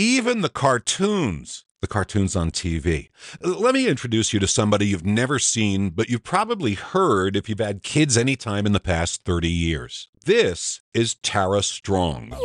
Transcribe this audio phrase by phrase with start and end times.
[0.00, 1.66] even the cartoons.
[1.82, 3.10] The cartoons on TV.
[3.42, 7.58] Let me introduce you to somebody you've never seen, but you've probably heard if you've
[7.58, 10.08] had kids any time in the past 30 years.
[10.24, 12.30] This is Tara Strong.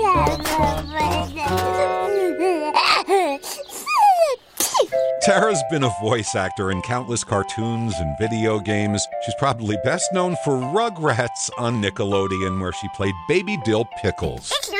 [5.22, 9.06] Tara's been a voice actor in countless cartoons and video games.
[9.26, 14.54] She's probably best known for Rugrats on Nickelodeon, where she played Baby Dil Pickles.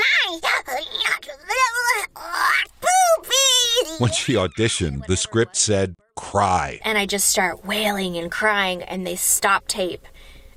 [3.98, 6.80] When she auditioned, the script said, cry.
[6.84, 10.06] And I just start wailing and crying, and they stop tape.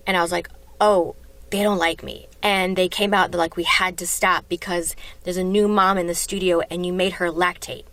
[0.06, 0.48] And I was like,
[0.80, 1.16] oh,
[1.50, 2.28] they don't like me.
[2.42, 5.98] And they came out, they're like, we had to stop because there's a new mom
[5.98, 7.84] in the studio, and you made her lactate.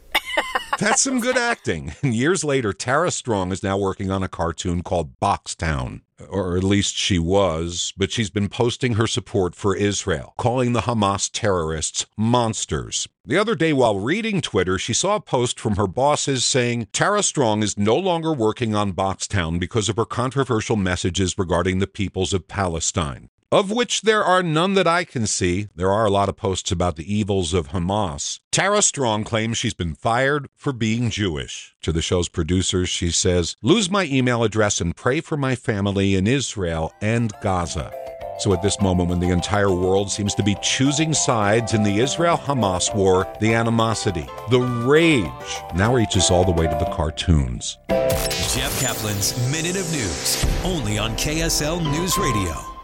[0.80, 1.94] That's some good acting.
[2.02, 6.02] And years later, Tara Strong is now working on a cartoon called Boxtown.
[6.30, 10.82] Or at least she was, but she's been posting her support for Israel, calling the
[10.82, 13.08] Hamas terrorists monsters.
[13.26, 17.22] The other day, while reading Twitter, she saw a post from her bosses saying Tara
[17.22, 22.34] Strong is no longer working on Boxtown because of her controversial messages regarding the peoples
[22.34, 25.68] of Palestine of which there are none that I can see.
[25.76, 28.40] There are a lot of posts about the evils of Hamas.
[28.52, 31.76] Tara Strong claims she's been fired for being Jewish.
[31.82, 36.16] To the show's producers, she says, Lose my email address and pray for my family
[36.16, 37.94] in Israel and Gaza.
[38.38, 42.00] So, at this moment, when the entire world seems to be choosing sides in the
[42.00, 45.26] Israel Hamas war, the animosity, the rage
[45.74, 47.78] now reaches all the way to the cartoons.
[47.88, 52.75] Jeff Caplan's Minute of News, only on KSL News Radio.